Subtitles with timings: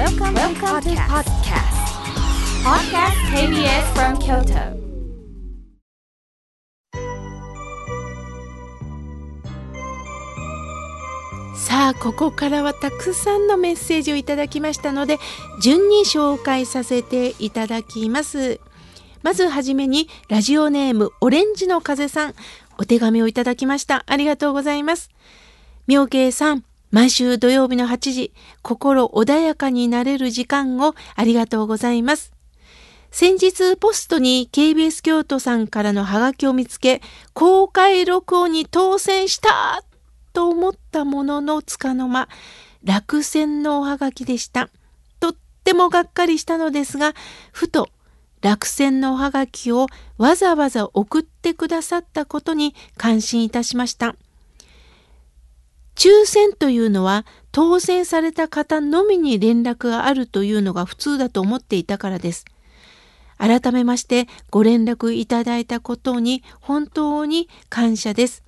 [0.00, 1.76] Welcome, Welcome to podcast.
[2.64, 4.80] Podcast KBS from Kyoto.
[11.54, 15.18] さあここからはたくさんのメッセージをいただきましたので
[15.60, 18.58] 順に紹介させていただきます
[19.22, 22.34] まずはじめにラジオネームオレンジの風さん
[22.78, 25.10] お手紙をいただきましたありがとうございます
[25.86, 28.32] 妙慶さん毎週土曜日の8時
[28.62, 32.32] 心穏やかになれる時間をありがとうございます。
[33.10, 39.82] 先日ポストに KBS 京都さんからのハガキを見つけ公開録音に当選した
[40.32, 42.28] と思ったもののつかの間
[42.84, 44.70] 落選のおはがきでした。
[45.18, 45.34] とっ
[45.64, 47.14] てもがっかりしたのですが
[47.52, 47.88] ふと
[48.42, 54.14] 落選のおはがきをわざわざ送ってくださったことに感心いたしました。
[56.00, 62.46] 抽選というのは当選された方のみに連絡があるというのが普通だと思っていたからです
[63.36, 68.42] 改めましてご連絡いただいたことに本当に感謝です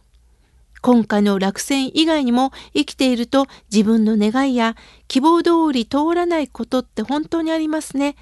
[0.80, 4.74] 今回の落選以外にも生きていると自分の願いや
[5.06, 8.16] 希望通り通らないことって本当にありますね。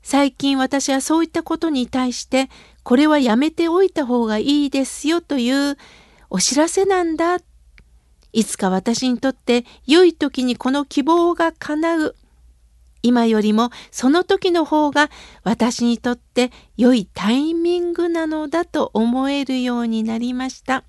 [0.00, 2.48] 最近私はそういったことに対して
[2.84, 5.76] これはやめておいた方がいいですよという
[6.30, 7.38] お知らせなんだ。
[8.34, 12.16] いつか私にとって良い時にこの希望が叶う。
[13.00, 15.08] 今よりもその時の方が
[15.44, 20.82] 私にとって良いタイミングなのだと思えるようになりました。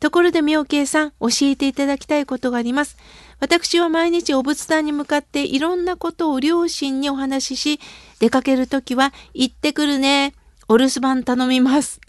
[0.00, 2.96] ところで妙慶さん、教えていただきたいことがあります。
[3.38, 7.80] 私は毎日お仏壇に向かっていろんなことを両親にお話しし、
[8.18, 10.34] 出かけるときは行ってくるね。
[10.68, 12.00] お留守番頼みます。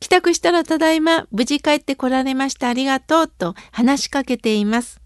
[0.00, 5.00] 帰宅したらただいま、無事帰ってこられましたありがとうと話しかけています。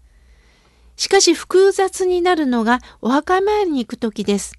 [0.95, 4.53] しかし複雑になるのがお墓参りに行くときです。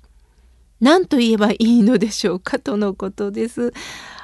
[0.80, 3.72] 何と言えばいいのでしょうかとのことです。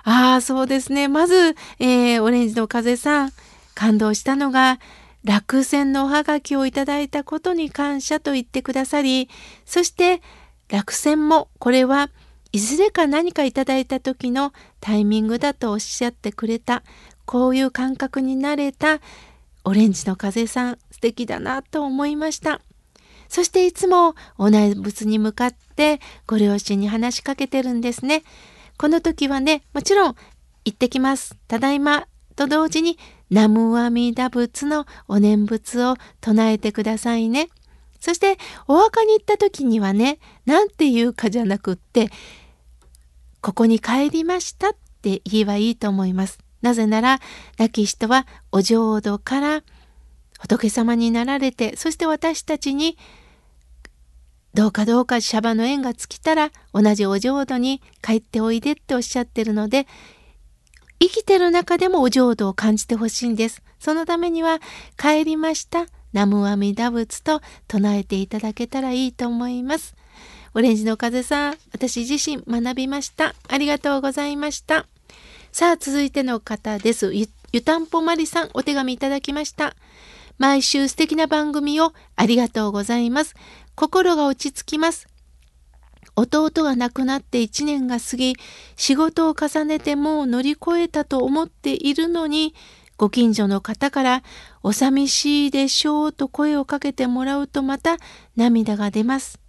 [0.02, 1.08] ああ、そうですね。
[1.08, 3.32] まず、えー、オレンジの風さん、
[3.74, 4.80] 感動したのが、
[5.22, 9.28] 落選のおはがきをいただいたことに感謝と言ってくださり、
[9.64, 10.22] そして
[10.68, 12.10] 落選もこれは
[12.52, 16.82] いずれか何かいただいた時のタイミングだとおっしゃってくれた、
[17.24, 19.00] こういう感覚になれた
[19.64, 22.60] オレンジの風さん、素敵だなと思いました。
[23.28, 28.24] そしていつもお念仏に向かってご両親に話しかけてるんですね。
[28.76, 30.16] この時はね、もちろん、
[30.64, 31.36] 行ってきます。
[31.46, 32.06] ただいま。
[32.34, 37.50] と同時に、南無阿弥陀仏のお念仏を唱えてくださいね。
[38.00, 42.10] そして、お墓に行った時にはね、何て言うかじゃなくって、
[43.40, 46.38] ここに帰りましたって言えばいいと思います。
[46.62, 47.20] なぜなら、
[47.58, 49.62] 亡き人はお浄土から
[50.38, 52.98] 仏様になられて、そして私たちに
[54.52, 59.86] どうかどうかシャバの縁が尽きたら同じお浄土に帰っておいでっておっしゃってるので
[60.98, 63.62] 生きてる中でもお浄土を感じてほしいんです。
[63.78, 64.58] そのためには
[64.98, 69.94] 帰りました南無阿弥陀仏と唱えていただけたらいいと思います。
[70.52, 73.34] オレンジの風さん、私自身学びました。
[73.48, 74.86] ありがとうございました。
[75.52, 77.12] さあ、続いての方です。
[77.14, 77.28] ゆ
[77.60, 79.76] たんぽまりさん、お手紙いただきました。
[80.38, 83.36] 毎週素敵な番組をありがとうございます。
[83.76, 85.06] 心が落ち着きます。
[86.16, 88.34] 弟が亡くなって1年が過ぎ、
[88.76, 92.54] 仕事を重ねてもう乗り越えたと思っているのに、
[92.96, 94.22] ご近所の方から
[94.62, 97.96] 「お寂しいでしょう」と声をかけてもらうとまた
[98.36, 99.40] 涙が出ます。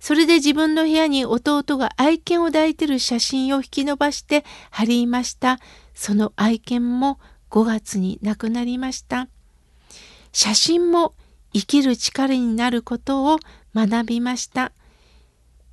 [0.00, 5.58] それで自分の部屋に弟が愛犬を抱いてる写真を引き伸ばして貼りました。
[5.94, 9.28] その愛犬も5月に亡くなりました。
[10.32, 11.14] 写真も
[11.52, 13.38] 生きる力になることを
[13.74, 14.72] 学びました。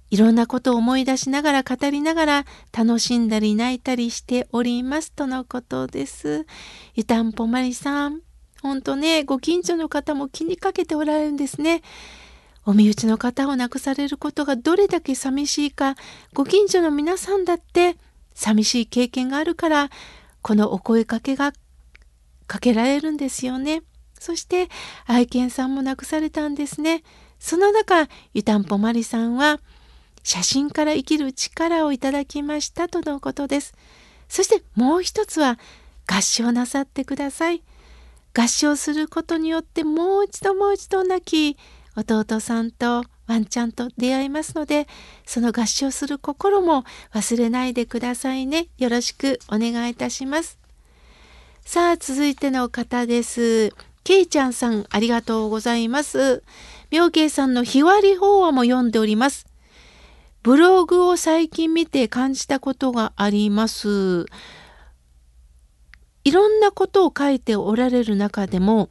[0.10, 2.46] いろんなことを思い出しながら語りながら
[2.78, 6.46] 楽しんだり泣いたりしておりますとのことです。
[6.96, 8.22] ゆたんぽまりさん、
[8.62, 11.82] ほんとね、ご近所の方も気にかけておられるんですね。
[12.68, 15.96] お身内の方を亡くされることがどれだけ寂しいか、
[16.34, 17.96] ご近所の皆さんだって
[18.36, 19.90] 寂しい経験があるから、
[20.42, 21.54] このお声かけが
[22.46, 23.84] かけられるんですよね。
[24.20, 24.68] そして
[25.06, 27.04] 愛犬さんも亡くされたんですね。
[27.40, 29.62] その中、湯たんぽまりさんは、
[30.22, 33.76] 写真から生きる力をいただきましたとのことです。
[34.28, 35.58] そしてもう一つは、
[36.06, 37.64] 合唱なさってください。
[38.38, 41.58] 合唱することによってもう一度もう一度亡き
[41.98, 44.88] 弟さんとワンちゃんと出会いますので、
[45.26, 46.84] その合唱する心も
[47.14, 48.68] 忘れないでくださいね。
[48.78, 50.60] よろしくお願いいたします。
[51.62, 53.74] さあ、続いての方です。
[54.04, 56.44] けいちゃんさん、ありがとうございます。
[56.92, 59.48] 妙慶さんの日割り法話も読んでおります。
[60.44, 64.26] ブログを最近見て感じたことがあります。
[66.24, 68.90] いろんなことを書いておられる中でも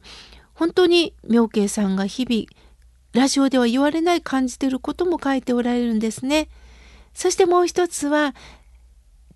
[0.53, 2.45] 本当に妙慶さんが日々
[3.17, 6.49] ラジオでは言われない感じていることも書いておられるんですね。
[7.15, 8.35] そしてもう一つは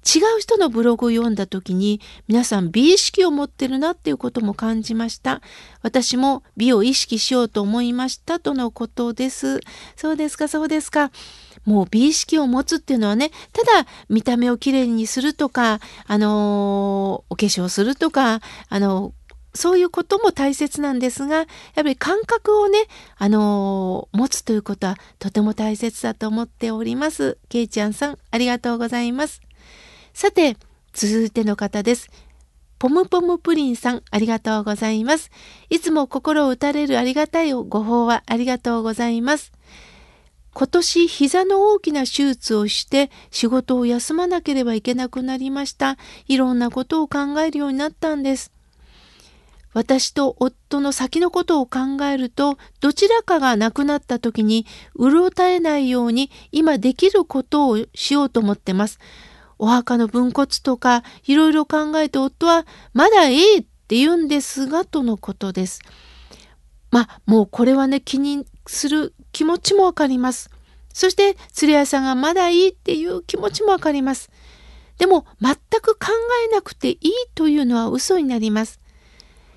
[0.03, 5.41] 違う人のブログを読んだ時に皆さん美意識を持ってるなっていうことも感じました。
[5.81, 9.61] 私も美を意識しようと思いましたとのことです。
[9.95, 11.11] そうですかそうですか。
[11.65, 19.13] もう美意識を持つっていうのはねただ見た目をきれいにするとかあのお化粧するとかあの
[19.53, 21.45] そういうことも大切なんですがやっ
[21.75, 22.79] ぱり感覚をね
[23.17, 27.37] あの持つということはとても大切だと思っております。
[27.49, 29.41] けいちゃんさんありがとうございます。
[30.13, 30.57] さて、
[30.93, 32.09] 続いての方です。
[32.79, 35.29] ポムポムプリンさん、ありがとうございます。
[35.69, 39.51] いつも心を打たれるありがたいご法話ありがとうございます。
[40.53, 45.97] 今年膝の大きな手術をして仕事を休まなければいけなくなりました。
[46.27, 48.51] いろんなことを考えるようになったんです。
[49.73, 54.65] 私と夫の先のことを考えるとどちらかが亡くなった時に
[54.95, 58.99] うろたえないように今できることをしようと思ってます。
[59.57, 65.81] お墓の分骨とかいろいろ考えて夫はまだいいって言うんですがとのことです。
[66.89, 70.49] まあもうこれはね気にする気持ちもわかります。
[70.93, 74.29] そして鶴屋さんがまだいいっていう気持ちもわかります。
[74.97, 76.11] でも全く考
[76.49, 76.99] えなくていい
[77.33, 78.81] というのは嘘になります。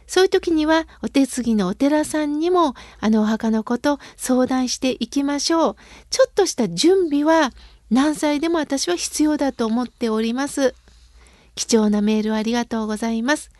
[0.06, 5.76] そういう時にはお手継ぎのお寺さんにもあのお墓のこと相談していきましょう。
[6.10, 7.52] ちょっとした準備は
[7.90, 10.74] 何歳でも私は必要だと思っております。
[11.54, 13.50] 貴重なメールありがとうございます。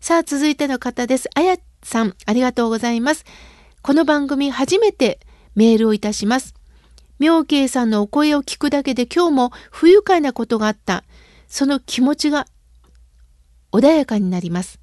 [0.00, 1.28] さあ、続いての方です。
[1.34, 3.24] あやさん、ありがとうございます。
[3.82, 5.20] この番組初めて
[5.54, 6.54] メールをいたします。
[7.18, 11.04] 妙慶さんのお声を聞くだけで今日も不愉快なことがあった。
[11.48, 12.46] その気持ちが
[13.72, 14.81] 穏やかになります。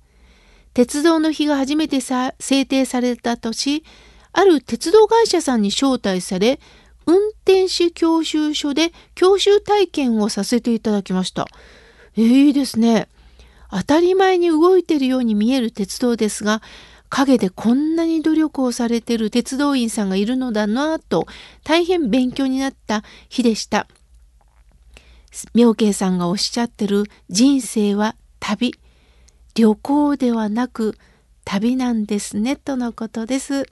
[0.79, 3.83] 鉄道の日が初めてさ制定された年、
[4.31, 6.57] ある鉄道会社さんに招待され、
[7.05, 11.47] 運転士教習所で教習体験をさせていただきました。
[12.15, 13.09] えー、いいですね。
[13.69, 16.61] 当たり前に動いているように見える鉄道ですが、
[17.09, 21.27] 陰でこんなに努力をされている鉄道員さんがいるのだなと
[21.65, 23.85] 大変勉強になった日でした。
[25.53, 28.75] 妙慶さんがおっしゃってる人生は旅、
[29.59, 30.97] 旅行ではなく
[31.43, 33.65] 旅なんですねとのことです。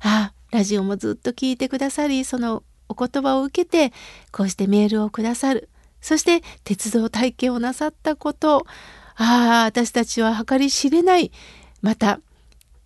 [0.00, 3.92] あ、ラジオもずっと聞いてくださり、そのお言葉を受けて
[4.30, 5.68] こうしてメールをくださる
[6.00, 8.66] そして鉄道体験をなさったこと
[9.16, 11.32] ああ私たちは計り知れない
[11.80, 12.20] また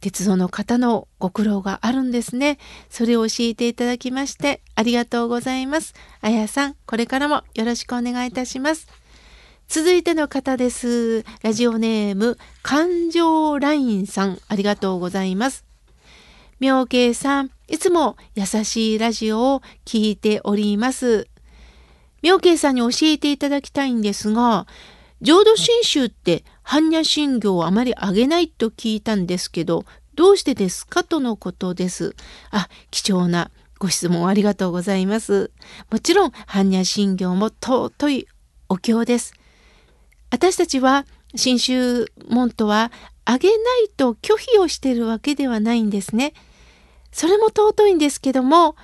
[0.01, 2.59] 鉄道の方のご苦労があるんですね。
[2.91, 5.95] それを教えていただきましてありがとうございます。
[6.21, 8.87] あやさん、これからもよろしくお願いいたします。
[9.69, 11.25] 続いての方です。
[11.43, 15.65] ラジオネーム、感情ラインさん、ありがとうございます。
[16.61, 21.29] 妙慶さん、いつも優しいラジオを聞いております。
[22.23, 24.67] 妙慶さんに教えていただきたいんですが、
[25.21, 29.85] 浄土真宗って般若心経をあまり上げないと聞いたんですけど、
[30.15, 32.15] どうしてですかとのことです。
[32.51, 35.51] あ、貴重なご質問ありがとうございます。
[35.91, 38.29] もちろん般若心経も尊い
[38.69, 39.35] お経です。
[40.31, 42.93] 私たちは真宗門徒は
[43.25, 43.55] あげな
[43.85, 46.35] いと拒否をしているわけではないんですね。
[47.13, 48.77] それも尊いんですけども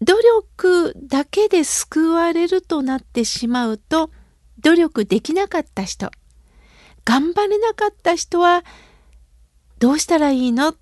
[0.00, 4.10] 努力だけで救われるとなってしまうと
[4.60, 6.10] 努力できなかった人
[7.04, 8.64] 頑張れなかった人は
[9.78, 10.74] どうしたらいいの？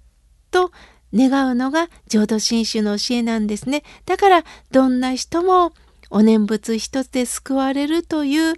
[0.50, 0.70] と
[1.12, 3.82] 願うのが浄土真宗の教えなんですね。
[4.06, 5.72] だからどんな人も
[6.10, 8.54] お念仏一つで救われるという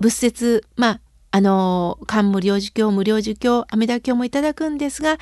[0.00, 5.18] 仏説まああの漢無量寿経無量寿経阿弥陀経もいただくんですが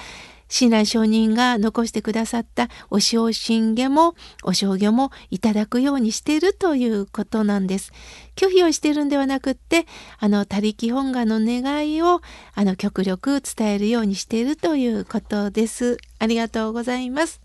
[0.52, 7.90] 親鸞上人が残してくださったお正信下もお正行もいただくようにしているということなんです。
[8.36, 9.86] 拒否をしているんではなくって
[10.18, 12.20] あの他力本願の願いを
[12.54, 15.96] あの極力伝えるようにしているということです。
[16.18, 17.40] ありがとうございます。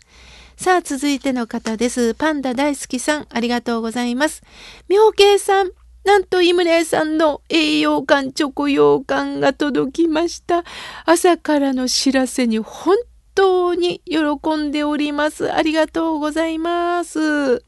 [0.58, 2.14] さあ続いての方です。
[2.14, 4.42] パンダ大好きさんありがとうございます。
[4.90, 5.70] 妙慶さん
[6.04, 10.64] なんと井村屋さんの栄養感チョコ羊羹が届きました。
[11.04, 12.96] 朝からの知らせに本
[13.34, 15.52] 当に喜んでおります。
[15.52, 17.62] ありがとうございます。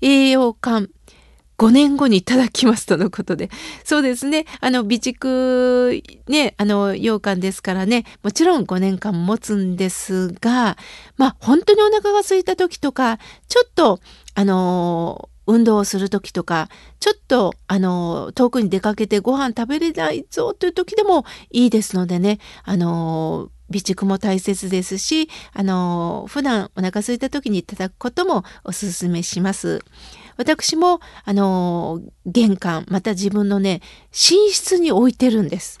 [0.00, 0.90] 栄養感
[1.58, 3.50] 5年後にいただきますとのことで。
[3.84, 4.44] そうですね。
[4.60, 10.76] あの、備蓄、ね、あの、羊羹ですからね、もちろん5年間持つんですが、
[11.16, 14.00] まあ、本当にお腹が空いた時とか、ちょっと、
[14.34, 16.68] あの運動をする時とか
[17.00, 29.80] ちょっとあの遠くに出かけてご飯食べれないぞという時でもいいですのでねあの備蓄も大切ですしあの普段お腹空いた時にいただくこともおすすめします。
[30.36, 35.78] 私もあの玄関また自分のね寝室に置いてるんです。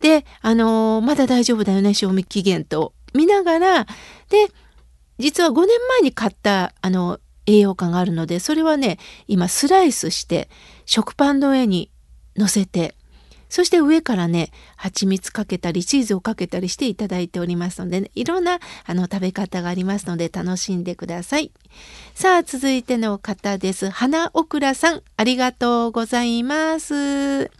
[0.00, 4.48] であのまだ大丈夫だよね賞味期限と見ながらで
[5.18, 10.48] 実は5年前に買ったあの栄養価があるのでそれはね今スライスして
[10.86, 11.90] 食パンの上に
[12.36, 12.94] 乗せて
[13.52, 21.52] そして上からね蜂蜜かけたりチーズをかけたりしていただいておりますので、ね、いろんなあの食べ方がありますので楽しんでください。
[22.14, 23.90] さあ続いての方です。
[23.90, 27.50] 花オクラさんありがとうございます。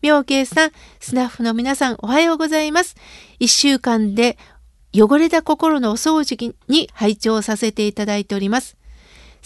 [0.00, 2.96] 妙慶さん、スナッフの皆さんおはようございます。
[3.40, 4.38] 1週間で
[4.94, 8.78] 汚れた心のお掃除に拝聴させていただいております。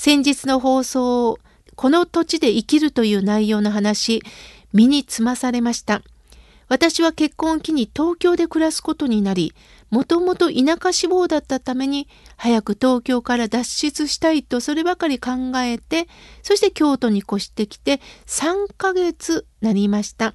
[0.03, 1.39] 先日の放送、
[1.77, 4.23] この土地で生きるという内容の話、
[4.73, 6.01] 身につまされました。
[6.69, 9.53] 私は結婚を機に東京で暮らすことになり、
[9.91, 16.09] もともと田舎志望だったために、早く東京から脱出したいとそればかり考えて、
[16.43, 20.33] そして京都に越してきて3ヶ月なりました。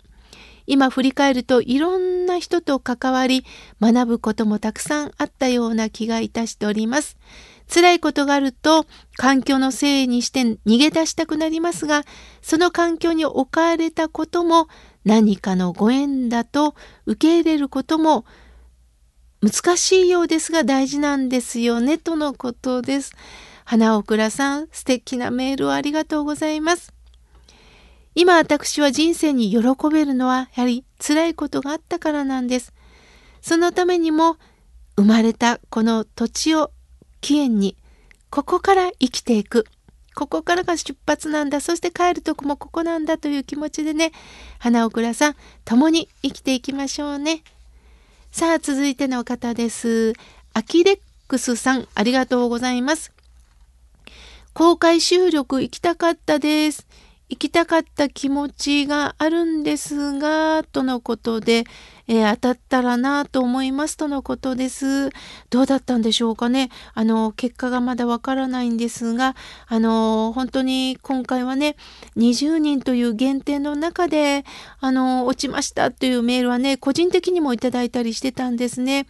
[0.68, 3.44] 今振り返るといろんな人と関わり、
[3.82, 7.18] 学ぶこともたくさんあったような気がいたしております。
[7.72, 8.86] 辛いことがあると
[9.18, 12.04] 環境のせいにして逃げ出したくなりますが
[12.42, 14.68] その環境に置かれたことも
[15.04, 18.26] 何かのご縁だと受け入れることも
[19.42, 23.14] 難しいようですが大事なんですよねとのことです。
[23.64, 26.94] 花奥倉さん素敵なメールをありがとうございます。
[28.16, 29.60] 今私は人生に喜
[29.92, 32.74] べるのはやはり辛いことがあったからなんです。
[33.42, 34.38] そのためにも
[34.96, 36.72] 生まれたこの土地を
[37.26, 37.76] 起源に
[38.30, 39.66] ここから生きていく。
[40.14, 41.60] ここからが出発なんだ。
[41.60, 44.12] そして帰るとこもここなんだという気持ちでね
[44.60, 47.42] 花倉さん共に生きていきましょうね。
[48.32, 50.14] さあ続いての方です。
[50.54, 53.12] アキレックスさんありがとうございます。
[54.54, 56.86] 公開収録行きたかったです。
[57.30, 61.66] 行きたかった気持ちがあるんですがとのことで
[62.08, 65.10] えー、当たったらなと思いますとのことです。
[65.50, 66.70] どうだったんでしょうかね。
[66.94, 69.36] あの、結果がまだわからないんですが、
[69.68, 71.76] あの、本当に今回はね、
[72.18, 74.46] 20人という限定の中で、
[74.80, 79.08] あの、落ちましたというメールはね、個人的にもいただいたりしてたんですね。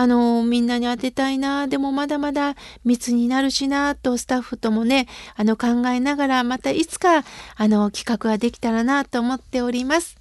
[0.00, 7.24] あの、みんなに当てたいな、でもまだまだ密になるしな、とスタッフともね、あの、考えながら、またいつか、
[7.56, 10.16] あの、企画ができたらなと思っております。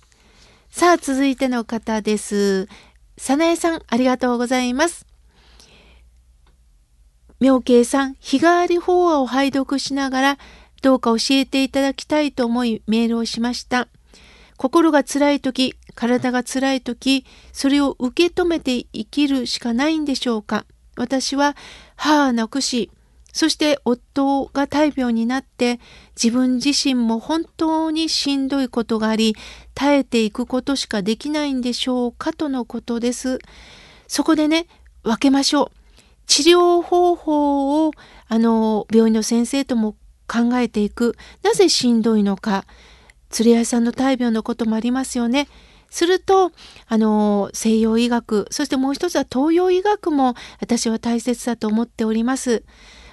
[0.71, 2.67] さあ、続いての方です。
[3.19, 5.05] さなえさん、ありがとうございます。
[7.39, 10.37] 妙慶さん、日替わり法話を拝読しながら、
[10.81, 13.87] どうか教えていただきたいと思いメールをしました。
[14.57, 20.65] 心が辛い時、体が辛い時、それを受け止めて生きるしかないんでしょうか？
[20.95, 21.55] 私は
[21.95, 22.91] 母を亡くし、
[23.33, 25.79] そして夫が大病になって
[26.15, 29.35] 自分自身も本当にしんどいことがあり
[29.73, 33.39] 耐えていくことしかできないんでしょうかとのことです。
[34.07, 34.67] そこでね
[35.03, 35.71] 分けましょう。
[36.27, 37.91] 治療方法を
[38.27, 39.95] あの病院の先生とも
[40.27, 42.65] 考えていくなぜしんどいのか
[43.39, 45.47] 連れ合いさんの大病のこともありますよね。
[45.89, 46.51] すると
[46.87, 52.63] あの西洋医学そしてもう一つは東洋医学も私は大切だと思っております。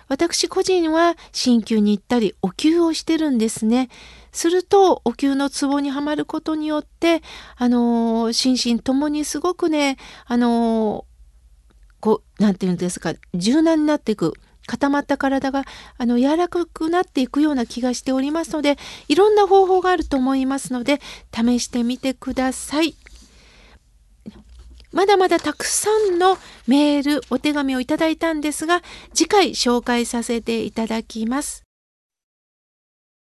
[0.07, 3.89] 私個人は鍼灸に行ったりお灸をしてるんですね。
[4.33, 7.23] するとお灸のツボにはまることによって
[7.57, 11.07] あの心身ともにすごくねあの
[12.01, 14.35] こう何て言うんですか柔軟になっていく
[14.67, 15.65] 固まった体が
[15.99, 18.77] あの柔らかくなっていくような気がしておりますので
[19.09, 21.01] いろんな方法があると思いますので
[21.35, 22.95] 試してみてください。
[24.93, 28.81] まだまだたくさんのメール、お手紙をいただいたんですが、
[29.13, 31.64] 次回紹介させていただきます。